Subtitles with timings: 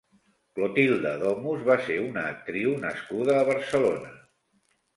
[0.59, 4.13] Clotilde Domus va ser una actriu nascuda a Barcelona.